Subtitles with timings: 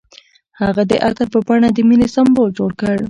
[0.61, 2.95] هغه د عطر په بڼه د مینې سمبول جوړ کړ.